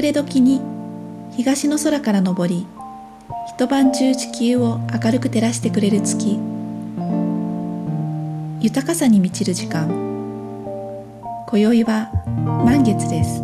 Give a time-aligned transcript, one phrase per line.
[0.00, 0.62] 暮れ時に
[1.36, 2.66] 東の空から昇り
[3.54, 6.38] 一晩中地球を明るく照らしてくれる月。
[8.62, 9.88] 豊かさに満ちる時間。
[11.48, 12.10] 今宵は
[12.64, 13.42] 満月です。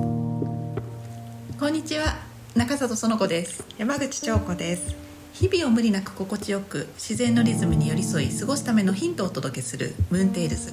[1.61, 2.17] こんにちは。
[2.55, 3.63] 中里園子です。
[3.77, 4.97] 山口彫子です。
[5.35, 10.73] 日々を無理なく心地よく自然のリズムに寄り添い過ごすためのヒントをお届けするムーンテイルズ。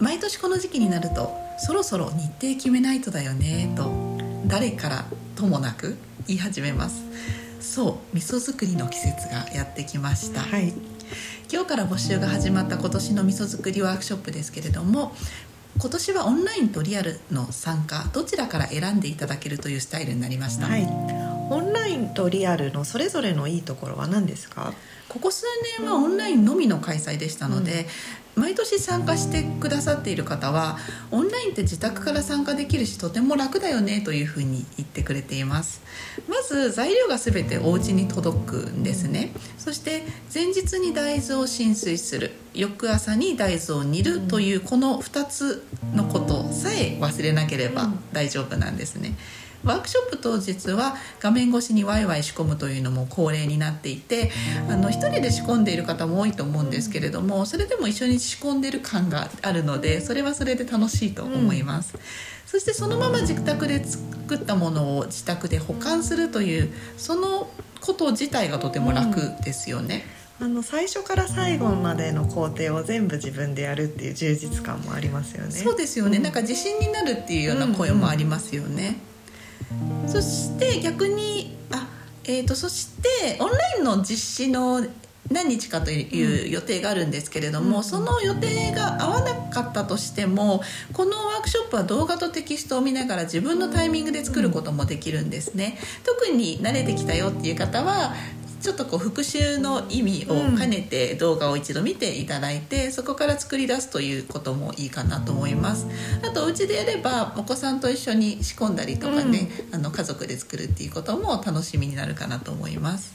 [0.00, 4.11] 毎年この時期になるとそろそろ日程決めないとだよねと
[4.52, 7.02] 誰からともなく言い始めます。
[7.58, 10.74] そう味噌作りの季節がやってきました、はい。
[11.50, 15.14] 今日から募集が始まった今年の味噌作りワークショップですけれども
[15.78, 21.21] 今年はオンラインとリアルの参加どちらから選んでいただけるというスタイルになりました、はい
[21.52, 24.72] オンラインとリアルのそれぞれのいいところは何ですか？
[25.08, 25.44] ここ数
[25.78, 27.86] 年はオンラインのみの開催でしたので、
[28.34, 30.78] 毎年参加してくださっている方は
[31.10, 35.82] オンラインって自宅から参加できるしとても楽だよねというふうに言ってくれています。
[36.26, 39.32] まず材料が全てお家に届くんですね。
[39.58, 49.14] そして前日に大豆を浸水する翌朝に大豆を煮るというこの2つのことさえ忘れなければ大丈夫なんですね、
[49.64, 54.30] ワークショップ当日は画面越しにワイワイ仕込むというのも恒例になっていて
[54.68, 61.96] あの一人で仕込んでいる方も多いと思うんですけれどもそれでも一緒に仕込んでる感があるのでそれはそれで楽しいと思います、
[62.46, 67.48] そしてそのまま自宅で作ったものを自宅で保管するというその
[67.80, 70.04] こと自体がとても楽ですよね、
[70.40, 75.52] あの最初から最後までの工程を全部自分でやるっていう充実感もありますよね。
[75.52, 78.96] そうですよね、なんか自信になるっていうような声もありますよね、
[80.06, 81.88] そして逆にあ、
[82.24, 84.84] えー、とそしてオンラインの実施の
[85.30, 95.78] 何日かという予定があるんですけれども、その予定が合わなかったとしてもこのワークショップは動画とテキストを見ながら自分のタイミングで作ることもできるんですね。
[96.04, 98.14] 特に慣れてきたよっていう方は
[98.62, 105.86] ちょっとこう復習の意味を兼ねて動画を一度見ていただいて、そこから作り出すということもいいかなと思います。
[106.26, 113.14] あとお家でやればお子さんと一緒に仕込んだりとかね、あの家族で作るっていうことも楽しみになるかなと思います。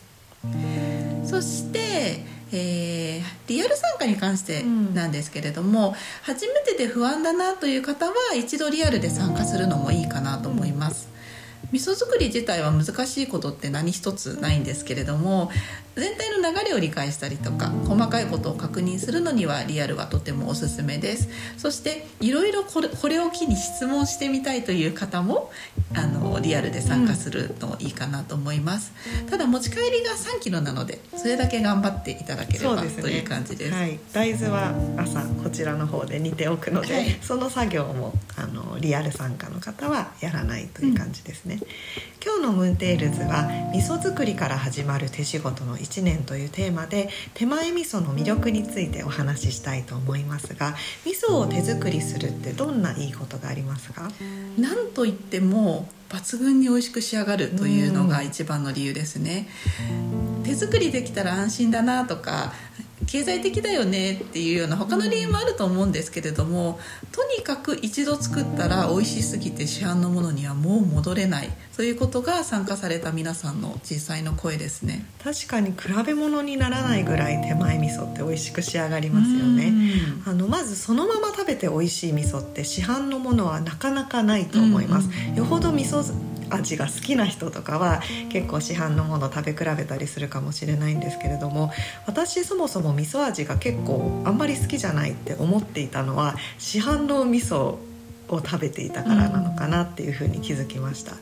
[1.25, 4.62] そして、えーリアル参加に関して
[4.94, 10.67] なんですけれども、初めてで不安だなという方は一度リアルで参加するのもいいかなと思います、
[11.72, 15.52] 味噌作り自体は難しいことって何一つないんですけれども
[15.97, 21.30] 全体の流れを理解したりとか細かいことを確認するのにはリアルはとてもおすすめです。
[21.58, 25.52] そしていろいろこれこれを機に質問してみたいという方も
[25.96, 28.94] あのリアルで参加するのいいかなと思います、
[29.30, 32.90] ただ持ち帰りが3キロなのでそれだけ頑張っていただければ、ね。
[33.02, 37.18] という感じです、はい、大豆は朝こちらの方で煮ておくので、はい。
[37.22, 41.59] その作業もあのリアル参加の方はやらないという感じですね、
[42.24, 50.75] 今日のムーンテイルズは味噌作りから始まる手仕事の1年というテーマで手前味噌の魅力についてお話ししたいと思いますが
[51.06, 54.12] 味噌を手作りするってどんないいことがありますか？
[54.58, 59.48] なんといっても抜群に美味しく仕上がるというのが一番の理由ですね、
[60.44, 62.54] 手作りできたら安心だなとか
[63.07, 66.79] 経済的だよねっていうような他の理由もあると思うんですけれども
[67.12, 71.50] とにかく一度作ったら美味しすぎて市販のものにはもう戻れない。
[71.75, 75.06] ということが参加された皆さんの実際の声ですね。
[75.23, 79.74] 確かに比べ物にならないぐらい手前味噌って美味しく仕上がりますよね。
[80.25, 86.03] あのまずそのまま食べて美味しい味噌って市販のものはなかなかないと思います、よほど味噌
[86.50, 91.72] 味が好きな人とかは結構市販のもの食べ比べたりするかもしれないんですけれども
[92.06, 97.78] 私そもそも味噌味が結構あんまり好きじゃないって思っていたのは市販の味噌
[98.30, 101.13] を食べていたからなのかなっていうふうに気づきました。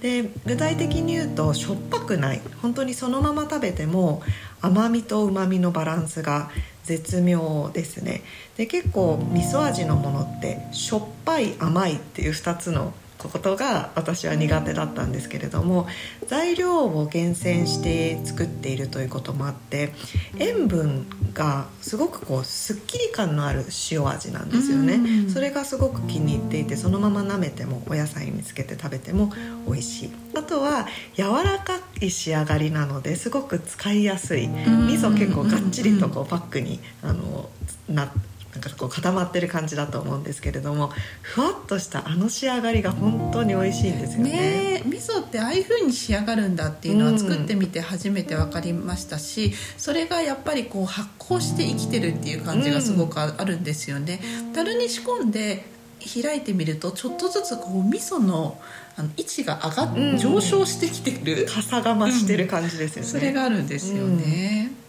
[0.00, 4.22] で具体的に言うとしょっぱくない本当にそのまま食べても
[4.62, 6.50] 甘みとうまみのバランスが
[6.84, 8.22] 絶妙ですね。
[8.56, 15.86] で結構味噌味のものってしょっぱい甘いっていう2つのことが私は苦手だったんですけれども
[16.26, 19.92] 材料を厳選して作っているということもあって
[20.38, 24.94] 塩分がすごくこうすっきり感のある塩味なんですよね。
[24.94, 25.30] うん。
[25.30, 29.32] それがすごく気に入っていてそのまま舐めてもお野菜につけて食べても
[29.66, 30.10] 美味しい。
[30.36, 34.46] あとは柔らかい仕上がりなのですごく使いやすい。
[34.46, 34.86] ん。
[34.86, 37.48] 味噌結構がっちりとこうパックにあの
[37.88, 38.12] な
[38.54, 40.92] なんかこう固まってる感じだと思うんですけれども
[41.22, 44.30] ふわっとしたあの仕上がりが本当に美味しいんですよね。
[44.30, 44.38] ね
[44.76, 54.20] え味噌ってああいう風に仕上がるんだっていうのうんは作ってみて初めて分かりましたし、それがやっぱりこう発酵して生きてるっていう感じがすごくああるんですよね。
[54.54, 55.66] 樽に仕込んで
[56.22, 58.60] 開いてみるとちょっとずつこう味噌の
[58.96, 64.83] あの位置が上がっ、うん上昇してきてる傘が増してる感じですよね、それがあるんですよね。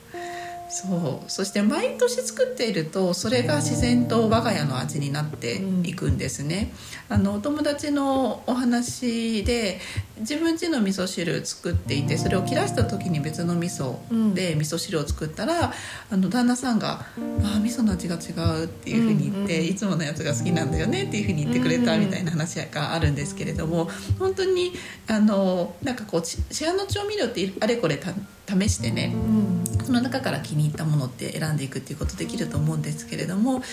[0.75, 1.31] そう。
[1.31, 6.73] そして毎年作っているとそれが自然と我が家の味になっていくんですね。
[7.07, 9.79] あのお友達のお話で
[10.19, 15.71] 自分家の味噌汁作っていてそれを切らした時に別の味噌で味噌汁を作ったら、
[16.11, 17.05] あの旦那さんが
[17.43, 23.89] 「あ味噌の味が違う」っていうふうに言って、うんうんいつものやつが好きなんだよねっていうふうに言ってくれたみたいな話があるんですけれども
[24.19, 24.73] 本当に
[25.07, 28.13] あのなんかこうち市販の調味料ってあれこれた
[28.47, 29.65] 試してねうん。
[29.85, 33.65] その中から気に入ったものって選んでいくっていうことできると思うんですけれども味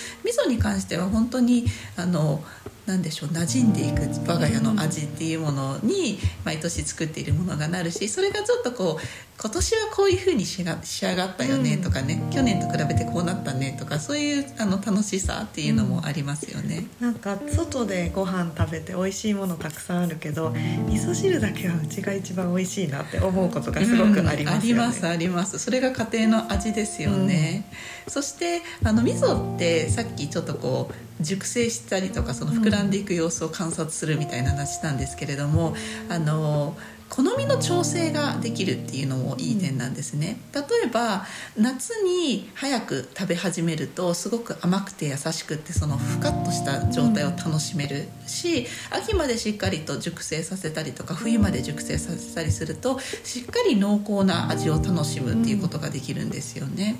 [0.47, 1.67] 噌に関しては本当に
[1.97, 2.43] あの
[2.87, 16.87] 何でしょう馴染んでいく我が家の味っていうものに毎年作っているものがなるしそれがちょっとこう今年はこういうふうに仕上がったよねとかね、去年と比べてこうなったねとかそういうあの楽しさっていうのもありますよね。
[17.00, 25.59] なんか外でご飯食べて美味しいものたくさんあるけど味噌汁だけはうちが一番美味しいなって思うことがすごくありますよね、うんありますあります。
[25.59, 27.65] それが家庭の味ですよね、
[28.06, 30.88] そしてあの味噌ってさっきちょっとこ
[31.21, 35.75] う熟成したりとかその膨らんでいく様子を観察するみたいな話したんですけれども、
[36.09, 36.77] あの
[37.14, 41.26] 好みの調整ができるっていうのもいい点なんですね例えば
[41.59, 56.97] 夏に早く食べ始めるとすごく甘くて優しくってそのふかっとした状態を楽しめるし、秋までしっかりと熟成させたりとか冬まで熟成させたりするとしっかり濃厚な味を楽しむっていうことができるんですよね。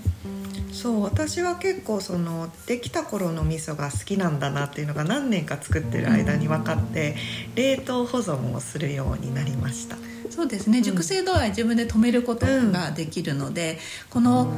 [0.73, 7.15] そう私は結構そのできた頃の味噌が好きなんだなっていうのが何年か作ってる間に分かって
[7.55, 9.97] 冷凍保存をするようになりました。
[10.31, 10.81] そうですね。
[10.81, 10.83] ん。
[10.83, 13.79] 熟成度合い自分で止めることができるので、
[14.09, 14.51] この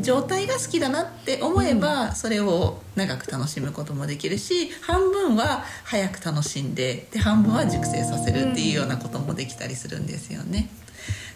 [0.00, 10.68] 状態が好きだなって思えば、それを長く楽しむこともできるし半分は早く楽しんでで半分は熟成させるっていうようなこともできたりするんですよね。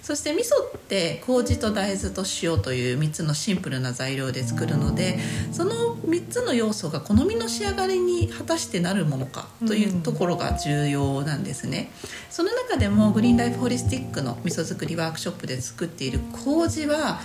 [0.02, 5.19] そして味噌って麹と大豆と塩という3つのシンプルな材料で作るので
[5.52, 11.93] その3つの要素が好みの仕上がりに果たしてなるものかというところが重要なんですね。
[12.31, 17.20] その中でもグリーンライフホリスティックの味噌作りワークショップで作っている麹は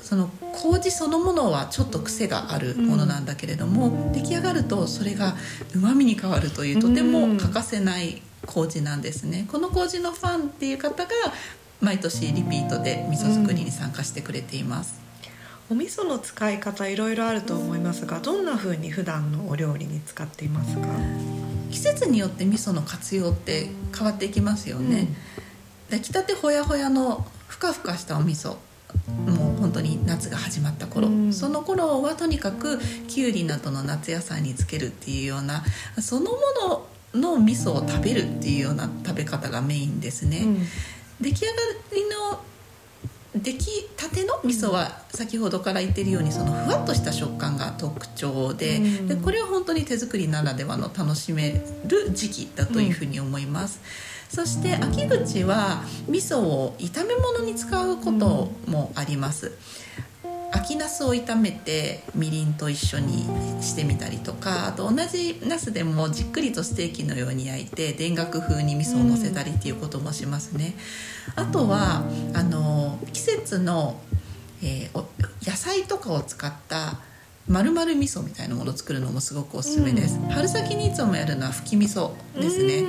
[0.00, 5.34] その麹そのものはちょっと癖があるものなんだけれども、出来上がるとそれが
[5.74, 9.46] うまみに変わるというとても欠かせない麹なんですね。
[9.50, 11.10] この麹のファンっていう方が
[11.80, 15.00] 毎年リピートで味噌作りに参加してくれています。
[15.70, 20.88] お味噌の使い方いろいろあると思いますがどんな風に普段のお料理に使っていますか？
[21.70, 25.06] 季節によって味噌の活用って変わっていきますよね。
[25.88, 28.56] 出来たてほやほやのふかふかしたお味噌
[29.26, 31.32] もう本当に夏が始まった頃、うん。
[31.32, 35.62] その頃はとにかくきゅうりなどの夏野菜につけるっていうような
[36.00, 36.38] そのも
[37.14, 40.66] のの味噌を食べるっていうような食べ方がメインですね、うん
[41.20, 41.54] 出来上が
[41.94, 42.40] りの
[43.36, 49.08] 出来たての味噌は先ほどから言ってるようにそのふわっとした食感が特徴で,、うん。
[49.08, 53.80] でこれは本当に手作りならではの楽しめる時期だというふうに思います、
[54.28, 59.52] そして秋口は味噌を炒め物に使うこともあります、
[60.52, 63.24] 秋ナスを炒めてみりんと一緒に
[63.62, 70.74] してみたりとかあと同じナスでもじっくりとステーキのように焼いて田楽風に味噌をのせたりっていうこともしますね、
[71.36, 72.02] あとは
[72.34, 74.00] あの季節の、
[74.62, 75.04] えー
[75.42, 77.00] 野菜とかを使った
[77.50, 82.84] 丸々味噌みたいなものを作るのもすごくおすすめです、春先にいつもやるのは吹き味噌ですね、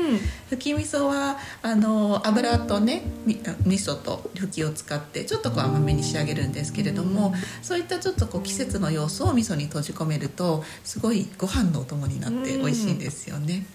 [0.50, 13.66] 吹き味噌はあの油とねみ味噌と吹きを使ってちょっとこう甘めに仕上げるんですけれども、そういったちょっとこう季節の要素を味噌に閉じ込めるとすごいご飯のお供になって美味しいんですよね。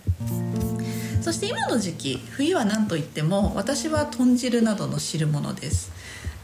[1.21, 5.90] そして今の時期冬は何といっても私は豚汁などの汁物です。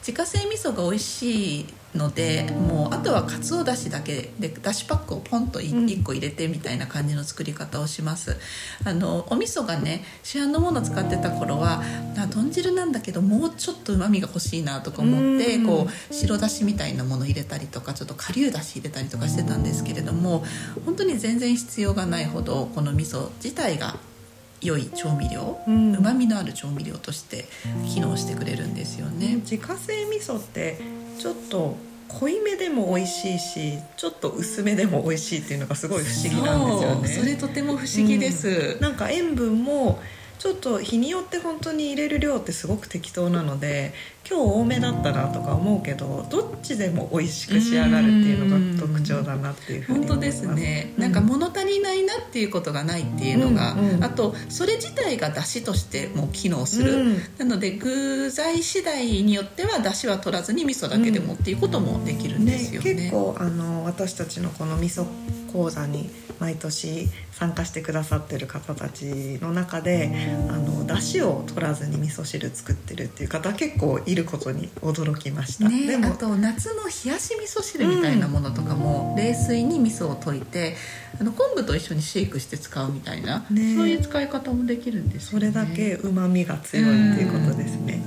[0.00, 5.64] 自家製味噌が美味しいのでもうあとはかつおだしだけでだしパックをポンとうん。
[5.64, 8.36] 1個入れてみたいな感じの作り方をします。
[8.84, 11.82] あのお味噌がね市販のものを使ってた頃は
[12.16, 15.66] あ豚汁なんだけどもうちょっとうまみが欲しいなとか思ってうん。
[15.66, 20.44] こう白だしみたいなもの入れたりとかちょっと顆粒だし入れたりとかしてたんですけれども
[20.86, 23.96] 本当に全然必要がないほどこの味噌自体が
[24.62, 25.94] 良い調味料うん。
[25.96, 27.46] うまみのある調味料として
[27.92, 29.36] 機能してくれるんですよね。
[29.36, 30.78] 自家製味噌って
[31.22, 31.76] ちょっと
[32.08, 38.76] 濃いめでも美味しいしちょっと薄めでも美味しいっていうのがすごい不思議なんですよねそれとても不思議です。
[38.80, 40.00] なんか塩分も
[40.42, 43.94] ちょっと日によって本当に入れる量ってすごく適当なので
[44.28, 62.94] 今日多めだったなとか思うけどどっちでも美味しく仕上がるっていうのが特徴だなっていうふうに本当ですね、なんか物足りないなっていうことがないっていうのが、うんうん、あとそれ自体が出汁としても機能する、うん、なので具材次第によっては出汁は取らずに味噌だけでもっていうこともできるんですよね。
[62.94, 65.06] ね結構あの私たちのこの味噌
[65.52, 70.10] 講座に毎年参加してくださってる方たちの中で
[70.48, 80.76] あの出汁を取らずに味噌汁作ってるっていう方結構いることに驚きました、ね、でもあと夏の冷やし味噌汁みたいなものとかも、冷水に味噌を溶いて
[81.20, 88.02] あの昆布と一緒にシェイクして使うみたいな、ね、そういう使い方もできるんです、ね、それだけうまみが強いっていうことですね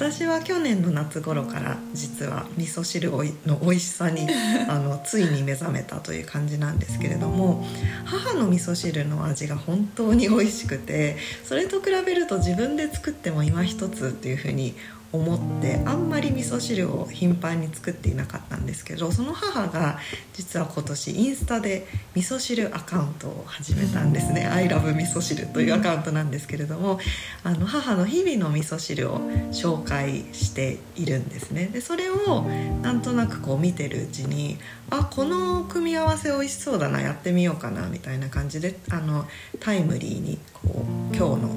[0.00, 3.10] 私は去年の夏頃から実は味噌汁
[3.44, 4.26] の美味しさに
[4.66, 7.68] あのついに目覚めたという感じなんですけれども
[8.06, 14.74] 母の味噌汁の味が本当に美味しくてそれと比べると自分で作っても今一つっていうふうに
[15.12, 19.98] 思ってあんまり味噌汁を頻繁に作っていなかったんですけどその母が
[20.34, 27.00] 実は今年インスタで味噌汁アカウントを始めたんですね「ILOVE 味噌汁」というアカウントなんですけれども
[27.42, 31.66] あの母の日々の味噌汁を紹介しているんですね。
[31.72, 32.46] でそれを
[32.82, 34.58] なんとなくこう見てるうちに
[34.90, 39.26] あこの組み合わせ美味しそうだなやってみようかなみたいな感じであの
[39.58, 41.50] タイムリーにこう今日の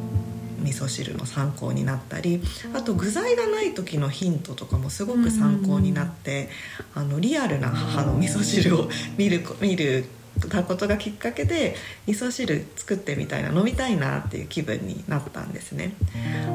[0.63, 2.41] 味噌汁の参考になったり
[2.73, 6.49] あと具材がない時のヒントとかもすごく参考になって、
[6.95, 10.05] あのリアルな母の味噌汁を見る見る
[10.49, 11.75] たことがきっかけで
[12.07, 15.93] 味噌汁作ってみたいな飲みたいなっていう気分になったんですね。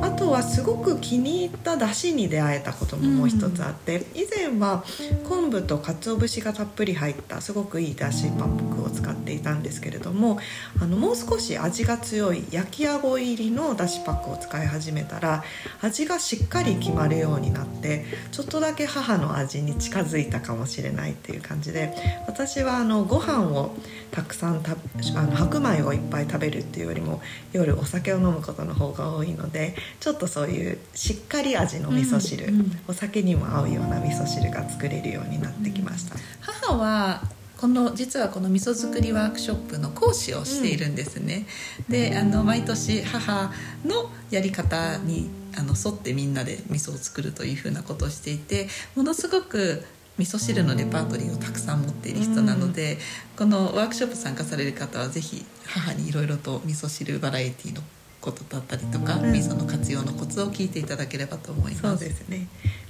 [0.02, 4.84] あとはすごく気に入った出汁に出会えたことももう一つあって、以前は
[5.28, 10.38] 昆布と鰹節がたっぷり入ったすごくいい出汁パックを使っていたんですけれども
[10.80, 15.44] あのもう少し味が強い焼きあご入りの出汁パックを使い始めたら
[15.80, 21.94] 味がしっかり決まるようになってちょっとだけ母の味に近づいたかもしれないっていう感じで
[22.26, 23.74] 私はあのご飯を
[24.10, 27.20] たくさんたあの白米をいっぱい食べるっていうよりも
[27.52, 36.16] 夜お酒を飲むことの方が多いのでちょっとそういうしっかり味の味噌汁、うんうん、お酒にも合うような味噌汁が作れるようになってきました。
[36.40, 37.22] 母は
[37.58, 41.46] この実はこの味噌作りワークショップの講師をしているんですね。
[41.88, 43.52] うん、であの毎年母
[43.84, 49.82] のやり方にあの沿ってみんなで味噌を作るというふうなことをしていてものすごく
[50.18, 52.98] 味噌汁のレパートリーをたくさん持っている人なので、
[53.36, 57.82] このワークショップ参加される方は是非母にいろいろと味噌汁バラエティーの
[58.20, 61.82] ことだったりとか、味噌の活用のコツを聞いていただければと思います。
[61.82, 62.48] そうですね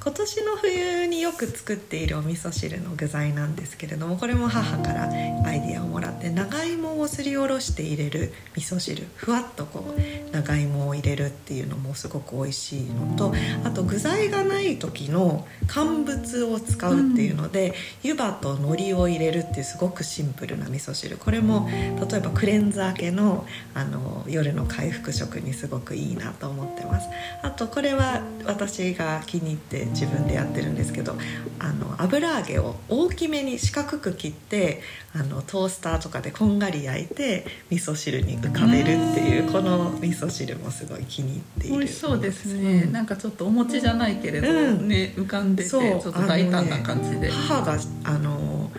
[0.09, 13.35] 今年の冬によく作っているお味噌汁の具材なんですけれどもこれも母からアイディアをもらって長芋をすりおろして入れる味噌汁ふわっとこう長芋を入れるっていうのもすごく美味しいのと
[13.65, 21.19] あと具材がない時の乾物を使うっていうので、湯葉と海苔を入れるっていうすごくシンプルな味噌汁。
[21.19, 27.09] これも例えばクレンザー系のあの夜の回復食にすごくいいなと思ってます。
[27.43, 31.17] あとこれは私が気に入って自分でやってるんですけど
[31.59, 34.81] あの油揚げを大きめに四角く切って
[35.12, 48.71] あのトースターとかでこんがり焼いて味噌汁に浮かべるっていうこの味噌汁もすごい気に入っている美味しそうですね、うん、なんかちょっとお餅じゃないけれど、うん、ね浮かんでてちょっと大胆な感じで、ね、母があの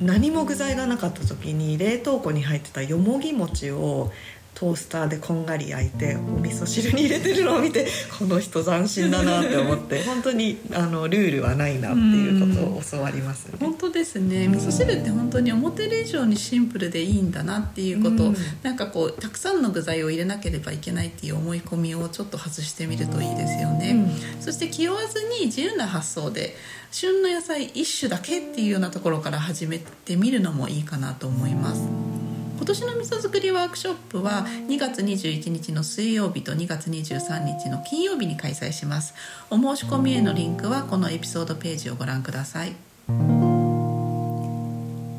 [0.00, 4.12] 何も具材がなかった時に冷凍庫に入ってたよもぎ餅を
[4.54, 14.46] トースターでこんがり焼いてお味噌汁に入れてるのを見てこの人斬新だなって思って 本当にあのルールはないなっていうことを教わります、ね、本当ですね。
[14.48, 23.90] 味噌汁って本当に思ってる以上にシンプルでいいんだなっていうこと、うん、なんかこうたくさんの具材を入れなければいけないっていう思い込みをちょっと外してみるといいですよね、
[24.36, 26.56] うん、そして気負わずに自由な発想で
[26.92, 32.23] 旬の野菜一種だけっていうようなところから始めてみるのもいいかなと思います
[32.56, 39.14] 今年の味噌作りワークショップは2月21日の水曜日と2月23日の金曜日に開催します。
[39.50, 42.74] お申し込みへのリンクはこのエピソードページをご覧ください。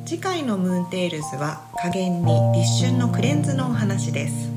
[0.05, 4.54] 次回のムーンテールズは加減に立春のクレンズのお話です。